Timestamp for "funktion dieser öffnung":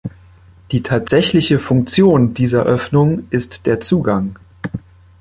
1.59-3.27